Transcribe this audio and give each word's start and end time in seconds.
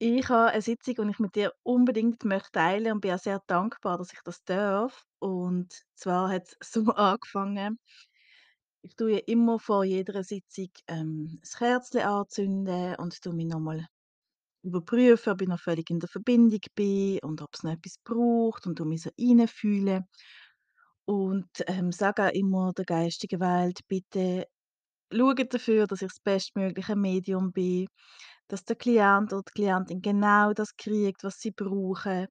Ich 0.00 0.28
habe 0.28 0.50
eine 0.52 0.62
Sitzung, 0.62 0.94
die 1.06 1.10
ich 1.10 1.18
mit 1.18 1.34
dir 1.34 1.52
unbedingt 1.64 2.24
möchte 2.24 2.52
teilen 2.52 2.92
und 2.92 3.00
bin 3.00 3.12
auch 3.12 3.18
sehr 3.18 3.40
dankbar, 3.48 3.98
dass 3.98 4.12
ich 4.12 4.20
das 4.24 4.44
darf. 4.44 5.02
Und 5.18 5.82
zwar 5.94 6.30
hat 6.30 6.48
es 6.48 6.56
so 6.72 6.92
angefangen. 6.92 7.78
Ich 8.82 8.94
tue 8.96 9.12
ja 9.12 9.18
immer 9.26 9.58
vor 9.58 9.84
jeder 9.84 10.22
Sitzung 10.24 10.68
ähm, 10.88 11.38
das 11.42 11.56
Kerzchen 11.58 12.00
anzünden 12.02 12.94
und 12.96 13.20
tu 13.22 13.32
mich 13.32 13.46
nochmal 13.46 13.86
überprüfen, 14.62 15.32
ob 15.32 15.42
ich 15.42 15.48
noch 15.48 15.60
völlig 15.60 15.90
in 15.90 16.00
der 16.00 16.08
Verbindung 16.08 16.60
bin 16.74 17.20
und 17.22 17.42
ob 17.42 17.54
es 17.54 17.62
noch 17.64 17.72
etwas 17.72 17.98
braucht 18.04 18.66
und 18.66 18.76
tu 18.76 18.84
mich 18.84 19.02
so 19.02 19.10
reinfühlen. 19.18 20.06
Und 21.06 21.48
ähm, 21.66 21.90
sage 21.92 22.26
auch 22.26 22.32
immer 22.32 22.72
der 22.72 22.84
geistigen 22.84 23.40
Welt, 23.40 23.80
bitte 23.88 24.46
schaut 25.12 25.54
dafür, 25.54 25.86
dass 25.86 26.02
ich 26.02 26.08
das 26.08 26.20
bestmögliche 26.20 26.96
Medium 26.96 27.52
bin, 27.52 27.88
dass 28.48 28.64
der 28.64 28.76
Klient 28.76 29.32
oder 29.32 29.42
die 29.48 29.52
Klientin 29.54 30.02
genau 30.02 30.52
das 30.54 30.76
kriegt, 30.76 31.24
was 31.24 31.40
sie 31.40 31.52
brauchen. 31.52 32.28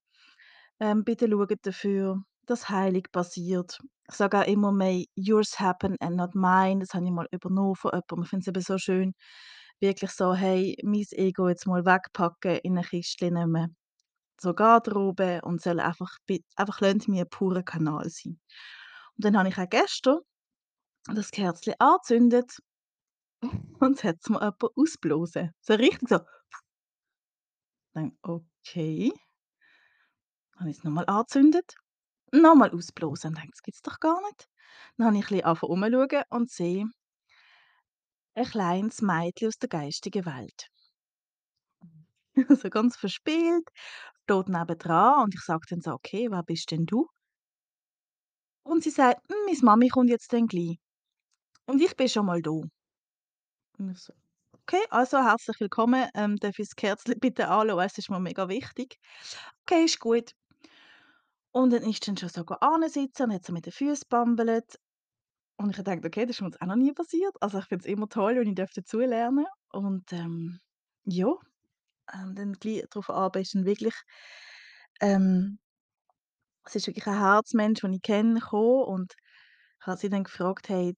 Ähm, 0.79 1.03
bitte 1.03 1.29
schaut 1.29 1.59
dafür, 1.65 2.23
dass 2.47 2.69
Heilung 2.69 3.03
passiert. 3.11 3.79
Ich 4.09 4.15
sage 4.15 4.39
auch 4.41 4.47
immer: 4.47 4.71
„May 4.71 5.07
yours 5.15 5.59
happen 5.59 5.95
and 6.01 6.17
not 6.17 6.35
mine.“ 6.35 6.79
Das 6.81 6.93
habe 6.93 7.05
ich 7.05 7.11
mal 7.11 7.27
übernommen 7.31 7.75
von 7.75 7.91
jemandem. 7.93 8.23
Ich 8.23 8.29
finde 8.29 8.43
es 8.43 8.47
eben 8.49 8.61
so 8.63 8.77
schön, 8.77 9.13
wirklich 9.81 10.11
so: 10.11 10.33
„Hey, 10.35 10.77
mein 10.83 11.05
Ego 11.13 11.49
jetzt 11.49 11.67
mal 11.67 11.85
wegpacken 11.85 12.57
in 12.63 12.73
'ne 12.75 12.83
Kistchen 12.83 13.33
nehmen, 13.35 13.75
so 14.41 14.53
Garderobe 14.55 15.41
und 15.43 15.61
soll 15.61 15.79
einfach 15.81 16.17
einfach 16.57 16.81
lasst 16.81 17.07
mich 17.09 17.21
ein 17.21 17.29
purer 17.29 17.63
Kanal 17.63 18.09
sein.“ 18.09 18.39
Und 19.17 19.25
dann 19.25 19.37
habe 19.37 19.49
ich 19.49 19.57
auch 19.59 19.69
gestern 19.69 20.19
das 21.13 21.31
Kerzchen 21.31 21.75
angezündet 21.79 22.59
und 23.79 23.97
es 23.97 24.03
hat's 24.03 24.29
mir 24.29 24.39
jemand 24.39 24.63
ausblasen. 24.75 25.51
So 25.61 25.73
richtig 25.73 26.09
so. 26.09 26.19
Dann 27.93 28.17
okay. 28.23 29.11
Habe 30.57 30.69
ich's 30.69 30.83
noch 30.83 30.91
mal 30.91 31.05
angezündet, 31.07 31.75
noch 32.33 32.55
mal 32.55 32.71
ausblasen 32.71 33.29
und 33.31 33.37
denke: 33.37 33.51
„Das 33.51 33.63
gibt's 33.63 33.81
doch 33.83 33.99
gar 33.99 34.21
nicht.“ 34.27 34.49
Dann 34.97 35.07
habe 35.07 35.17
ich 35.17 35.23
ein 35.25 35.29
bisschen 35.29 35.83
angefangen 35.93 36.25
und 36.29 36.51
sehe 36.51 36.85
ein 38.35 38.45
kleines 38.45 39.01
Mädchen 39.01 39.49
aus 39.49 39.59
der 39.59 39.67
geistigen 39.67 40.25
Welt. 40.25 40.69
So 42.61 42.69
ganz 42.69 42.95
verspielt, 42.95 43.67
steht 44.23 44.49
nebendran 44.49 45.23
und 45.25 45.35
ich 45.35 45.41
sage 45.41 45.65
dann 45.69 45.81
so: 45.81 45.91
„Okay, 45.93 46.27
wer 46.31 46.43
bist 46.43 46.71
denn 46.71 46.85
du?“ 46.85 47.07
Und 48.63 48.83
sie 48.83 48.91
sagt: 48.91 49.27
„Hm, 49.31 49.35
meine 49.47 49.57
Mami 49.63 49.87
kommt 49.89 50.11
jetzt 50.11 50.31
dann 50.31 50.45
gleich 50.45 50.77
und 51.67 51.81
ich 51.81 51.95
bin 51.97 52.09
schon 52.09 52.25
mal 52.27 52.41
da.“ 52.41 52.61
Und 53.79 53.89
ich 53.91 53.99
so: 53.99 54.13
„Okay, 54.53 54.83
also 54.91 55.17
herzlich 55.23 55.59
willkommen, 55.59 56.07
ähm, 56.15 56.35
darf 56.37 56.59
ich 56.59 56.67
das 56.69 56.75
Kerzchen 56.75 57.15
bitte 57.19 57.47
anlassen? 57.49 57.85
Es 57.87 57.97
ist 57.97 58.09
mir 58.09 58.19
mega 58.19 58.47
wichtig.“ 58.49 58.97
„Okay, 59.63 59.85
ist 59.85 59.99
gut.“ 59.99 60.33
Und 61.51 61.71
dann 61.73 61.83
ist 61.83 62.07
dann 62.07 62.17
schon 62.17 62.29
so 62.29 62.45
ansitzen 62.45 63.23
und 63.25 63.33
hat 63.33 63.45
so 63.45 63.53
mit 63.53 63.65
den 63.65 63.73
Füßen 63.73 64.07
bambelt. 64.09 64.77
Und 65.57 65.71
ich 65.71 65.77
gedacht: 65.77 66.05
„Okay, 66.05 66.25
das 66.25 66.37
ist 66.37 66.41
mir 66.41 66.49
jetzt 66.49 66.61
auch 66.61 66.67
noch 66.67 66.75
nie 66.77 66.93
passiert.“ 66.93 67.35
Also, 67.41 67.59
ich 67.59 67.65
finde 67.67 67.85
es 67.85 67.91
immer 67.93 68.09
toll, 68.09 68.35
wenn 68.37 68.49
ich 68.49 68.55
darf 68.55 68.71
dazulernen 68.73 69.45
und, 69.71 70.13
ähm, 70.13 70.59
ja, 71.05 71.33
ähm, 72.13 72.35
dann 72.35 72.53
gleich 72.53 72.85
darauf 72.91 73.09
an 73.11 73.31
ist 73.41 73.55
wirklich 73.65 73.95
ähm, 75.01 75.59
es 76.65 76.75
ist 76.75 76.87
wirklich 76.87 77.07
ein 77.07 77.17
Herzmensch, 77.19 77.81
den 77.81 77.93
ich 77.93 78.01
kenne, 78.01 78.35
gekommen 78.39 78.83
und 78.83 79.13
ich 79.81 79.87
habe 79.87 79.97
sie 79.97 80.09
dann 80.09 80.23
gefragt: 80.23 80.69
„Hey, 80.69 80.95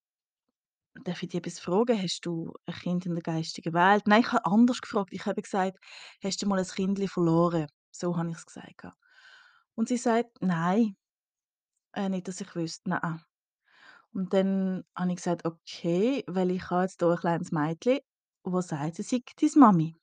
darf 1.04 1.24
ich 1.24 1.30
dich 1.30 1.40
etwas 1.40 1.60
fragen? 1.60 2.02
Hast 2.02 2.26
du 2.26 2.54
ein 2.66 2.74
Kind 2.76 3.06
in 3.06 3.14
der 3.16 3.24
geistigen 3.24 3.74
Welt?“ 3.74 4.08
Nein, 4.08 4.22
ich 4.22 4.32
habe 4.32 4.46
anders 4.46 4.82
gefragt. 4.82 5.10
Ich 5.14 5.26
habe 5.26 5.42
gesagt: 5.42 5.78
„Hast 6.24 6.42
du 6.42 6.48
mal 6.48 6.60
ein 6.60 6.66
Kindchen 6.66 7.08
verloren?“ 7.08 7.68
So 7.92 8.18
habe 8.18 8.30
ich's 8.32 8.46
gesagt, 8.46 8.78
gehabt. 8.78 8.98
Und 9.76 9.88
sie 9.90 9.98
sagt: 9.98 10.42
„Nein, 10.42 10.96
äh, 11.94 12.10
nicht, 12.10 12.28
dass 12.28 12.42
ich 12.42 12.56
wüsste, 12.56 12.90
nein.“ 12.92 13.22
Und 14.14 14.34
dann 14.34 14.84
habe 14.98 15.12
ich 15.12 15.18
gesagt: 15.18 15.46
„Okay, 15.46 16.24
weil 16.28 16.52
ich 16.52 16.70
habe 16.72 16.84
jetzt 16.84 17.00
hier 17.00 17.10
ein 17.12 17.18
kleines 17.18 17.52
Mädchen, 17.52 18.00
wo 18.44 18.62
sagt, 18.62 18.96
sie 18.98 19.04
sei 19.04 19.22
deine 19.42 19.52
Mami.“ 19.58 19.96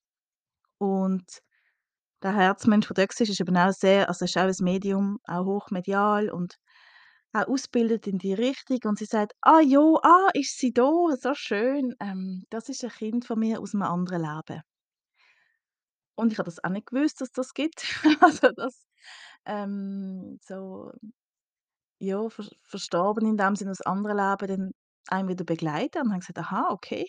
Und 0.79 1.41
der 2.23 2.35
Herzmensch, 2.35 2.89
der 2.89 2.95
dort 3.07 3.21
war, 3.21 3.29
ist 3.29 3.41
eben 3.41 3.57
auch 3.57 3.73
sehr 3.73 4.09
also, 4.09 4.25
ist 4.27 4.37
auch 4.39 4.43
ein 4.43 4.55
Medium, 4.65 5.19
auch 5.27 5.45
hochmedial 5.47 6.31
und 6.31 6.59
auch 7.37 7.49
ausgebildet 7.49 8.07
in 8.07 8.19
die 8.19 8.35
Richtung. 8.35 8.79
Und 8.85 8.99
sie 8.99 9.07
sagt: 9.07 9.35
„Ah 9.43 9.61
ja, 9.61 9.81
ah, 10.03 10.31
ist 10.35 10.59
sie 10.59 10.73
da? 10.73 10.91
So 11.21 11.35
schön. 11.35 11.95
Ähm, 12.01 12.45
das 12.51 12.69
ist 12.69 12.85
ein 12.85 12.91
Kind 12.91 13.25
von 13.27 13.39
mir 13.41 13.61
aus 13.61 13.75
einem 13.75 13.83
anderen 13.83 14.23
Leben.“ 14.23 14.63
Und 16.15 16.33
ich 16.33 16.39
habe 16.39 16.47
das 16.51 16.63
auch 16.65 16.71
nicht 16.71 16.87
gewusst, 16.87 17.21
dass 17.21 17.33
das 17.33 17.55
gibt. 17.55 17.85
Also, 18.23 18.51
dass, 18.53 18.87
ähm, 19.47 20.39
so 20.43 20.93
ja, 22.01 22.29
vers 22.31 22.51
Verstorbene 22.63 23.29
in 23.31 23.37
dem 23.37 23.55
Sinne 23.57 23.71
aus 23.73 23.81
anderen 23.83 24.17
Leben 24.19 24.47
dann 24.49 24.71
einen 25.09 25.29
wieder 25.29 25.45
begleiten 25.45 26.03
und 26.03 26.11
habe 26.11 26.21
gesagt: 26.21 26.39
„Aha, 26.39 26.71
okay.“ 26.71 27.07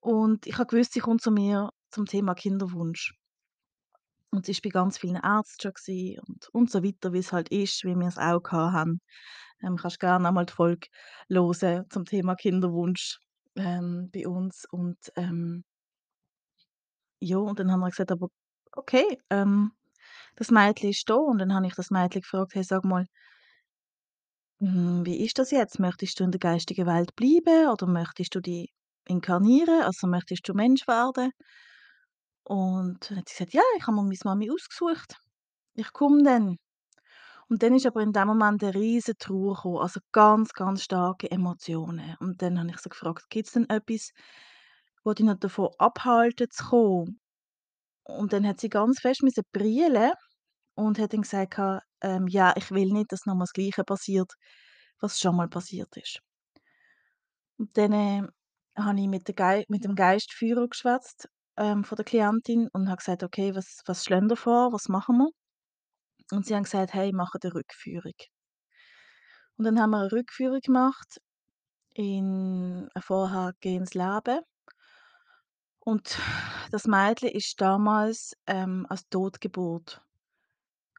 Und 0.00 0.46
ich 0.46 0.56
habe 0.58 0.66
gewusst, 0.68 0.92
sie 0.92 1.00
kommt 1.00 1.20
zu 1.20 1.30
mir 1.32 1.70
zum 1.90 2.06
Thema 2.06 2.34
Kinderwunsch. 2.34 3.14
Und 4.34 4.46
sie 4.46 4.54
war 4.54 4.60
bei 4.64 4.68
ganz 4.70 4.98
vielen 4.98 5.16
Ärzten 5.22 5.72
schon 5.84 6.18
und 6.28 6.48
und 6.52 6.70
so 6.70 6.82
weiter, 6.84 7.12
wie 7.12 7.18
es 7.18 7.32
halt 7.32 7.48
ist, 7.50 7.84
wie 7.84 7.94
wir 7.96 8.08
es 8.08 8.18
auch 8.18 8.42
hatten. 8.52 9.00
Ähm, 9.62 9.76
kannst 9.76 10.00
gerne 10.00 10.28
auch 10.28 10.32
mal 10.32 10.46
die 10.46 10.52
Folge 10.52 10.88
hören 11.30 11.84
zum 11.90 12.04
Thema 12.06 12.34
Kinderwunsch, 12.36 13.18
ähm, 13.56 14.10
bei 14.12 14.26
uns 14.28 14.66
und, 14.70 14.98
ähm 15.16 15.64
ja, 17.20 17.38
und 17.38 17.58
dann 17.58 17.70
haben 17.72 17.80
wir 17.80 17.90
gesagt: 17.90 18.12
„Aber 18.12 18.28
okay, 18.72 19.18
ähm, 19.30 19.72
das 20.36 20.50
Mädchen 20.50 20.90
ist 20.90 21.08
da.“ 21.10 21.14
Und 21.16 21.38
dann 21.38 21.54
habe 21.54 21.66
ich 21.66 21.74
das 21.74 21.90
Mädchen 21.90 22.22
gefragt: 22.22 22.54
„Hey, 22.54 22.64
sag 22.64 22.84
mal“ 22.84 23.06
Hm, 24.60 25.04
wie 25.06 25.24
ist 25.24 25.38
das 25.38 25.50
jetzt? 25.52 25.78
Möchtest 25.78 26.18
du 26.20 26.24
in 26.24 26.30
der 26.32 26.38
geistigen 26.40 26.86
Welt 26.86 27.14
bleiben 27.16 27.68
oder 27.70 27.86
möchtest 27.86 28.34
du 28.34 28.40
die 28.40 28.70
inkarnieren? 29.06 29.82
Also, 29.82 30.06
möchtest 30.08 30.48
du 30.48 30.54
Mensch 30.54 30.86
werden? 30.88 31.30
Und 32.46 33.10
dann 33.10 33.18
hat 33.18 33.28
sie 33.28 33.34
gesagt: 33.36 33.54
„Ja, 33.54 33.62
ich 33.78 33.86
habe 33.86 33.96
mir 33.96 34.02
meine 34.02 34.18
Mami 34.24 34.50
ausgesucht. 34.50 35.16
Ich 35.74 35.92
komme 35.92 36.22
dann.“ 36.24 36.58
Und 37.50 37.62
dann 37.62 37.74
ist 37.74 37.86
aber 37.86 38.02
in 38.02 38.12
dem 38.12 38.28
Moment 38.28 38.62
'ne 38.62 38.74
riesen 38.74 39.14
Trauer 39.18 39.54
gekommen, 39.56 39.78
also 39.78 40.00
ganz, 40.12 40.52
ganz 40.54 40.82
starke 40.84 41.30
Emotionen. 41.30 42.16
Und 42.20 42.42
dann 42.42 42.58
habe 42.60 42.70
ich 42.70 42.78
sie 42.80 42.88
gefragt: 42.90 43.26
„Gibt's 43.30 43.52
denn 43.52 43.68
etwas, 43.70 44.12
wo 45.04 45.14
dich 45.14 45.26
noch 45.26 45.38
davon 45.38 45.70
abhalten 45.78 46.50
zu 46.50 46.64
kommen?“ 46.66 47.20
Und 48.04 48.32
dann 48.34 48.46
hat 48.48 48.60
sie 48.60 48.70
ganz 48.70 49.00
fest 49.00 49.22
müssen 49.24 49.44
brüllen 49.52 50.12
und 50.76 50.98
hat 51.00 51.12
dann 51.14 51.22
gesagt 51.22 51.56
gehabt, 51.56 51.86
ähm: 52.02 52.28
„Ja, 52.28 52.54
ich 52.56 52.70
will 52.72 52.92
nicht, 52.92 53.12
dass 53.12 53.26
noch 53.26 53.34
mal 53.36 53.44
das 53.44 53.52
Gleiche 53.54 53.84
passiert, 53.84 54.34
was 55.00 55.20
schon 55.20 55.36
mal 55.36 55.48
passiert 55.48 55.96
ist.“ 55.98 56.20
Und 57.60 57.76
dann, 57.78 57.92
äh, 57.92 58.22
habe 58.76 59.00
ich 59.00 59.06
mit 59.08 59.28
der 59.28 59.34
Gei 59.34 59.64
mit 59.68 59.84
dem 59.84 59.94
Geistführer 59.94 60.66
geschwätzt, 60.68 61.28
ähm, 61.58 61.84
von 61.84 61.96
der 61.96 62.04
Klientin 62.04 62.68
und 62.72 62.88
habe 62.88 62.98
gesagt: 62.98 63.22
„Okay, 63.24 63.54
was 63.54 63.82
was 63.86 64.04
schlägt 64.04 64.30
ihr 64.30 64.36
vor? 64.36 64.72
Was 64.72 64.88
machen 64.88 65.18
wir?“ 65.18 65.30
Und 66.32 66.46
sie 66.46 66.54
haben 66.56 66.64
gesagt: 66.64 66.94
„Hey, 66.94 67.12
machen 67.12 67.40
'ne 67.44 67.54
Rückführung.“ 67.54 68.14
Und 69.58 69.64
dann 69.66 69.80
haben 69.80 69.90
wir 69.90 70.02
'ne 70.02 70.12
Rückführung 70.12 70.60
gemacht 70.60 71.20
in 71.94 72.88
ein 72.94 73.02
vorhergehendes 73.02 73.94
Leben. 73.94 74.40
Und 75.82 76.18
das 76.70 76.86
Mädchen 76.86 77.28
ist 77.28 77.60
damals, 77.60 78.34
ähm, 78.46 78.86
als 78.88 79.06
Totgeburt 79.10 80.00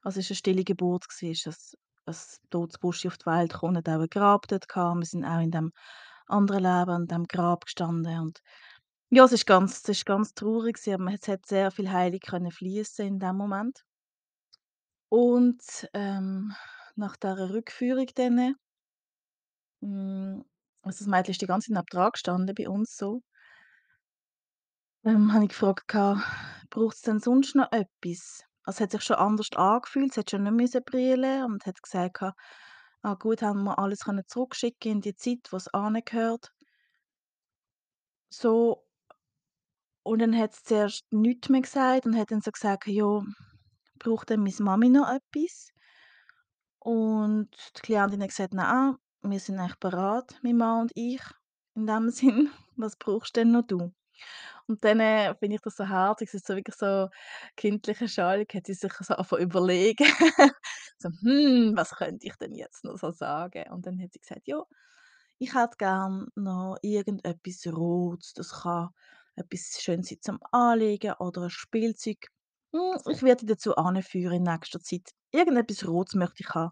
also, 0.03 0.19
es 0.19 0.29
war 0.29 0.33
'ne 0.33 0.37
stille 0.37 0.63
Geburt 0.63 1.07
gewesen, 1.09 1.49
ist 1.49 1.77
als 2.05 2.39
Burschi 2.79 3.07
auf 3.07 3.17
die 3.17 3.25
Welt 3.25 3.53
gekommen, 3.53 3.77
hat 3.77 3.89
auch 3.89 3.99
ein 4.01 4.07
Grab 4.09 4.47
dort 4.47 4.67
gehabt. 4.69 4.99
Wir 4.99 5.05
sind 5.05 5.25
auch 5.25 5.39
in 5.41 5.49
dem 5.51 5.71
anderen 6.27 6.63
Leben 6.63 6.91
an 6.91 7.07
dem 7.07 7.25
Grab 7.27 7.65
gestanden 7.65 8.19
und 8.21 8.41
ja, 9.09 9.23
es 9.25 9.31
ist 9.31 9.47
ganz 9.47 9.79
es 9.81 9.89
ist 9.89 10.05
ganz 10.05 10.33
traurig 10.35 10.75
gewesen, 10.75 11.01
aber 11.01 11.13
es 11.13 11.27
hat 11.27 11.45
sehr 11.47 11.71
viel 11.71 11.91
Heilung 11.91 12.19
können 12.19 12.51
fließen 12.51 13.05
in 13.07 13.19
dem 13.19 13.35
Moment. 13.37 13.83
Und, 15.09 15.89
ähm, 15.93 16.53
nach 16.95 17.15
dieser 17.17 17.49
Rückführung 17.51 18.05
dann, 18.15 18.55
hm 19.81 20.43
also, 20.83 20.99
das 21.03 21.07
Mädchen 21.07 21.31
ist 21.31 21.41
die 21.41 21.47
ganze 21.47 21.67
Zeit 21.71 21.75
nebendran 21.77 22.11
gestanden 22.11 22.53
bei 22.55 22.69
uns 22.69 22.95
so 22.97 23.21
ähm, 25.05 25.31
habe 25.33 25.45
ich 25.45 25.49
gefragt 25.51 25.87
gehabt: 25.87 26.21
„Braucht's 26.69 27.01
denn 27.01 27.19
sonst 27.21 27.55
noch 27.55 27.71
etwas?“ 27.71 28.43
Also, 28.63 28.77
es 28.77 28.81
hat 28.81 28.91
sich 28.91 29.03
schon 29.03 29.15
anders 29.17 29.49
angefühlt. 29.55 30.13
Sie 30.13 30.19
hat 30.21 30.31
schon 30.31 30.43
nicht 30.43 30.51
müssen 30.53 30.83
brüllen 30.83 31.45
und 31.45 31.65
hat 31.65 31.81
gesagt 31.81 32.21
„Ah 33.03 33.13
gut, 33.15 33.41
haben 33.41 33.63
wir 33.63 33.79
alles 33.79 34.01
können 34.01 34.23
zurückschicken 34.27 34.93
in 34.93 35.01
die 35.01 35.15
Zeit, 35.15 35.47
wo's 35.51 35.67
angehört.“ 35.69 36.51
So 38.29 38.84
und 40.05 40.19
dann 40.21 40.37
hat 40.37 40.55
sie 40.55 40.63
zuerst 40.65 41.05
nichts 41.11 41.49
mehr 41.49 41.61
gesagt 41.63 42.07
und 42.07 42.17
hat 42.17 42.31
dann 42.31 42.41
so 42.41 42.51
gesagt: 42.51 42.87
„Ja, 42.87 43.23
braucht 43.99 44.29
denn 44.31 44.41
meine 44.43 44.55
Mami 44.61 44.89
noch 44.89 45.09
etwas?“ 45.09 45.71
Und 46.79 47.49
die 47.77 47.81
Klientin 47.81 48.21
hat 48.21 48.29
gesagt: 48.29 48.53
„Nein, 48.53 48.95
wir 49.23 49.39
sind 49.39 49.59
eigentlich 49.59 49.79
bereit, 49.79 50.39
mein 50.43 50.57
Mann 50.57 50.81
und 50.83 50.91
ich, 50.95 51.21
in 51.75 51.87
dem 51.87 52.09
Sinn. 52.09 52.49
Was 52.77 52.95
brauchst 52.97 53.35
denn 53.35 53.51
noch 53.51 53.63
du?“ 53.65 53.91
Und 54.67 54.83
dann, 54.85 54.99
äh, 55.01 55.35
finde 55.35 55.55
ich 55.57 55.61
das 55.61 55.77
so 55.77 55.85
herzig, 55.87 56.29
es 56.29 56.35
ist 56.35 56.47
so 56.47 56.55
wirklich 56.55 56.75
so 56.77 57.09
kindlicher 57.57 58.07
Schalk, 58.07 58.53
hat 58.55 58.67
sie 58.67 58.73
sich 58.75 58.93
so 58.93 59.13
angefangen 59.15 59.43
überlegen. 59.43 60.07
So: 60.99 61.09
„Hm, 61.21 61.73
was 61.77 61.91
könnte 61.91 62.25
ich 62.27 62.35
denn 62.37 62.55
jetzt 62.55 62.83
noch 62.85 62.97
so 62.97 63.11
sagen?“ 63.11 63.65
Und 63.71 63.85
dann 63.87 64.01
hat 64.01 64.13
sie 64.13 64.19
gesagt: 64.19 64.43
„Ja, 64.47 64.63
ich 65.39 65.53
hätte 65.55 65.77
gern 65.77 66.27
noch 66.35 66.77
irgendetwas 66.81 67.67
Rotes. 67.73 68.33
Das 68.33 68.51
kann 68.63 68.89
etwas 69.35 69.81
schön 69.81 70.03
sein 70.03 70.19
zum 70.21 70.39
Anlegen 70.51 71.13
oder 71.19 71.43
ein 71.43 71.49
Spielzeug. 71.49 72.27
Hm, 72.73 72.99
ich 73.11 73.23
werde 73.23 73.45
dich 73.45 73.55
dazu 73.55 73.75
anführen 73.75 74.33
in 74.37 74.43
nächster 74.43 74.79
Zeit. 74.81 75.09
Irgendetwas 75.31 75.87
Rotes 75.87 76.15
möchte 76.15 76.43
ich 76.43 76.49
haben, 76.49 76.71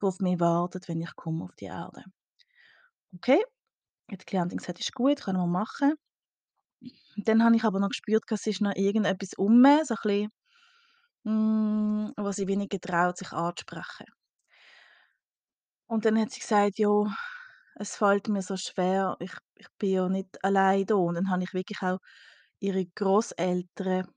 das 0.00 0.08
auf 0.14 0.20
mich 0.20 0.40
wartet, 0.40 0.88
wenn 0.88 1.00
ich 1.00 1.14
komme 1.16 1.44
auf 1.44 1.54
die 1.56 1.66
Erde.“ 1.66 2.04
Okay, 3.14 3.42
hat 4.10 4.22
die 4.22 4.26
Klientin 4.26 4.58
gesagt: 4.58 4.80
„Ist 4.80 4.94
gut, 4.94 5.22
können 5.22 5.38
wir 5.40 5.46
machen.“ 5.48 5.94
Und 7.16 7.28
dann 7.28 7.42
habe 7.44 7.56
ich 7.56 7.64
aber 7.64 7.80
noch 7.80 7.88
gespürt, 7.90 8.24
es 8.30 8.46
ist 8.46 8.60
noch 8.60 8.74
irgendetwas 8.74 9.34
um, 9.36 9.62
so 9.84 9.94
ein 9.94 9.98
bisschen, 10.02 10.30
hm, 11.24 12.12
was 12.16 12.36
sie 12.36 12.48
wie 12.48 12.56
nicht 12.56 12.70
getraut, 12.72 13.18
sich 13.18 13.32
anzusprechen. 13.32 14.06
Und 15.86 16.04
dann 16.04 16.18
hat 16.18 16.30
sie 16.32 16.40
gesagt: 16.40 16.78
„Ja, 16.78 16.88
es 17.76 17.96
fällt 17.96 18.28
mir 18.28 18.42
so 18.42 18.56
schwer, 18.56 19.16
ich 19.20 19.32
ich 19.56 19.68
bin 19.78 19.90
ja 19.90 20.08
nicht 20.08 20.44
allein 20.44 20.86
da.“ 20.86 20.94
Und 20.96 21.14
dann 21.16 21.30
habe 21.30 21.44
ich 21.44 21.54
wirklich 21.54 21.82
auch 21.82 21.98
ihre 22.60 22.86
Grosseltern 22.86 24.08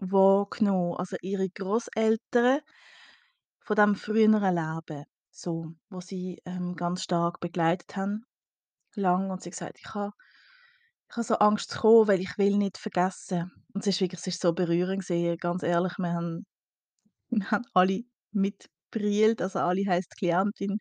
wahrgenommen, 0.00 0.96
also 0.98 1.16
ihre 1.22 1.50
Grosseltern 1.50 2.60
von 3.60 3.76
dem 3.76 3.94
früheren 3.94 4.54
Leben, 4.54 5.04
so, 5.30 5.72
wo 5.90 6.00
sie, 6.00 6.40
ähm, 6.44 6.74
ganz 6.76 7.02
stark 7.04 7.40
begleitet 7.40 7.96
haben, 7.96 8.24
lang. 8.96 9.30
Und 9.30 9.42
sie 9.42 9.50
gesagt: 9.50 9.78
„Ich 9.80 9.94
habe 9.94 10.12
ich 11.10 11.16
habe 11.16 11.24
so 11.24 11.34
Angst 11.36 11.70
zu 11.72 11.80
kommen, 11.80 12.08
weil 12.08 12.20
ich 12.20 12.36
will 12.38 12.58
nicht 12.58 12.78
vergessen.“ 12.78 13.50
Und 13.74 13.82
es 13.82 13.88
ist 13.88 14.00
wirklich 14.00 14.20
es 14.20 14.26
ist 14.28 14.40
so 14.42 14.52
berührend 14.54 15.06
gewesen, 15.06 15.38
ganz 15.38 15.62
ehrlich, 15.62 15.94
wir 15.98 16.12
haben 16.14 16.46
wir 17.30 17.50
haben 17.52 17.64
alle 17.74 18.04
mitgebrüllt, 18.92 19.42
also 19.42 19.60
alle 19.60 19.84
heisst 19.86 20.16
Klientin, 20.16 20.78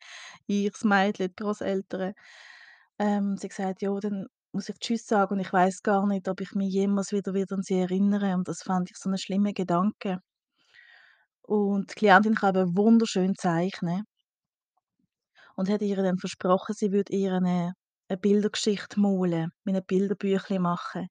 ich, 0.47 0.71
das 0.71 0.83
Mädchen, 0.83 1.29
die 1.29 1.35
Grosseltern. 1.35 2.13
Ähm, 2.99 3.37
sie 3.37 3.49
gesagt: 3.49 3.81
„Ja, 3.83 3.97
dann 3.99 4.27
muss 4.53 4.69
ich 4.69 4.79
tschüss 4.79 5.05
sagen 5.07 5.35
und 5.35 5.39
ich 5.41 5.53
weiss 5.53 5.83
gar 5.83 6.07
nicht, 6.07 6.27
ob 6.29 6.41
ich 6.41 6.53
mich 6.55 6.73
jemals 6.73 7.11
wieder 7.13 7.33
wieder 7.35 7.55
an 7.57 7.63
sie 7.63 7.79
erinnere.“ 7.81 8.33
Und 8.35 8.47
das 8.47 8.63
fand 8.63 8.91
ich 8.91 8.97
so 8.97 9.09
'n 9.09 9.17
schlimmen 9.17 9.53
Gedanke. 9.53 10.19
Und 11.45 11.91
die 11.91 11.95
Klientin 11.95 12.35
kann 12.35 12.55
eben 12.55 12.75
wunderschön 12.77 13.35
zeichnen 13.35 14.03
und 15.57 15.69
hat 15.69 15.81
ihr 15.81 15.95
dann 15.95 16.19
versprochen, 16.19 16.75
sie 16.77 16.91
würde 16.91 17.11
ihr 17.13 17.39
'ne 17.41 17.73
'ne 18.09 18.17
Bildergeschichte 18.17 18.99
malen, 18.99 19.49
wie 19.65 19.71
'n 19.71 19.83
Bilderbüchli 19.85 20.59
machen 20.59 21.07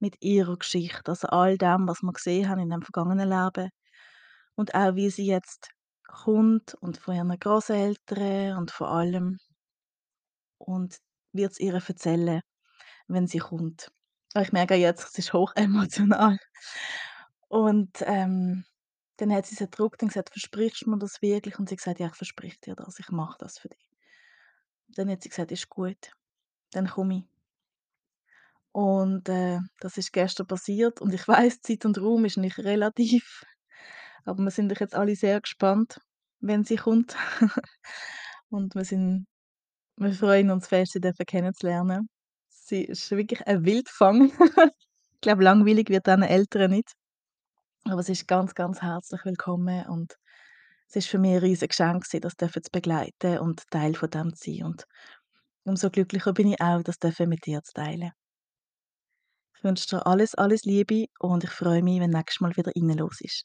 mit 0.00 0.16
ihrer 0.22 0.56
Geschichte, 0.58 1.10
also 1.12 1.28
all 1.28 1.58
dem, 1.58 1.88
was 1.88 2.02
wir 2.02 2.12
gesehen 2.12 2.48
haben 2.48 2.60
in 2.60 2.70
dem 2.70 2.82
vergangenen 2.82 3.28
Leben 3.30 3.70
und 4.56 4.74
auch 4.74 4.94
wie 4.96 5.10
sie 5.10 5.26
jetzt 5.26 5.70
kommt 6.12 6.74
und 6.76 6.98
von 6.98 7.16
ihren 7.16 7.38
Grosseltern 7.40 8.58
und 8.58 8.70
von 8.70 8.88
allem 8.88 9.38
und 10.58 10.98
wird's 11.32 11.60
ihr 11.60 11.74
erzählen, 11.74 12.40
wenn 13.08 13.26
sie 13.26 13.38
kommt. 13.38 13.92
Ich 14.36 14.52
merke 14.52 14.76
jetzt, 14.76 15.04
es 15.10 15.18
ist 15.18 15.32
hochemotional. 15.34 16.38
Und, 17.48 18.02
ähm, 18.06 18.64
dann 19.18 19.32
hat 19.32 19.46
sie 19.46 19.54
sie 19.54 19.64
gedruckt 19.66 20.02
und 20.02 20.08
gesagt: 20.08 20.30
„Versprichst 20.30 20.82
du 20.86 20.90
mir 20.90 20.98
das 20.98 21.22
wirklich?“ 21.22 21.58
Und 21.58 21.68
sie 21.68 21.76
gesagt: 21.76 22.00
„Ja, 22.00 22.06
ich 22.08 22.14
verspreche 22.14 22.58
dir 22.60 22.74
das, 22.74 22.98
ich 22.98 23.10
mache 23.10 23.36
das 23.38 23.58
für 23.58 23.68
dich.“ 23.68 23.88
Dann 24.94 25.10
hat 25.10 25.22
sie 25.24 25.28
gesagt: 25.28 25.50
„Ist 25.50 25.68
gut, 25.68 26.12
dann 26.72 26.88
komme 26.88 27.18
ich.“ 27.18 27.24
Und, 28.72 29.28
äh, 29.28 29.58
das 29.80 29.98
ist 29.98 30.12
gestern 30.12 30.46
passiert 30.46 31.00
und 31.00 31.12
ich 31.12 31.26
weiss, 31.28 31.60
Zeit 31.60 31.84
und 31.84 31.98
Raum 32.00 32.24
ist 32.24 32.38
nicht 32.38 32.58
relativ, 32.58 33.44
aber 34.24 34.42
wir 34.42 34.50
sind 34.50 34.78
jetzt 34.78 34.94
alle 34.94 35.16
sehr 35.16 35.40
gespannt, 35.40 36.00
wenn 36.40 36.64
sie 36.64 36.76
kommt. 36.76 37.16
Und 38.50 38.74
wir 38.74 38.84
sind 38.84 39.26
wir 39.96 40.12
freuen 40.12 40.50
uns 40.50 40.68
fest, 40.68 40.92
sie 40.94 41.00
kennenzulernen. 41.24 42.08
Sie 42.48 42.82
ist 42.84 43.10
wirklich 43.10 43.46
ein 43.46 43.64
Wildfang. 43.64 44.32
Ich 45.16 45.24
glaube, 45.24 45.44
langweilig 45.44 45.88
wird 45.88 46.08
diesen 46.08 46.24
Eltern 46.24 46.72
nicht, 46.72 46.94
aber 47.84 48.02
sie 48.02 48.12
ist 48.12 48.26
ganz, 48.26 48.54
ganz 48.54 48.82
herzlich 48.82 49.24
willkommen 49.24 49.86
und 49.86 50.16
es 50.88 50.96
ist 50.96 51.08
für 51.08 51.18
mich 51.18 51.32
'n 51.32 51.38
riesen 51.38 51.68
Geschenk 51.68 52.04
das 52.20 52.36
zu 52.36 52.70
begleiten 52.72 53.38
und 53.38 53.62
Teil 53.70 53.94
von 53.94 54.10
dem 54.10 54.34
zu 54.34 54.50
sein 54.50 54.64
und 54.64 54.84
umso 55.64 55.90
glücklicher 55.90 56.32
bin 56.32 56.48
ich 56.52 56.60
auch, 56.60 56.82
das 56.82 56.98
mit 57.26 57.46
dir 57.46 57.62
zu 57.62 57.72
teilen. 57.72 58.10
Ich 59.56 59.64
wünsche 59.64 59.88
dir 59.88 60.06
alles, 60.06 60.34
alles 60.34 60.64
Liebe 60.64 61.06
und 61.20 61.44
ich 61.44 61.50
freue 61.50 61.84
mich, 61.84 62.00
wenn 62.00 62.10
nächstes 62.10 62.40
Mal 62.40 62.56
wieder 62.56 62.72
reinhörst. 62.74 63.44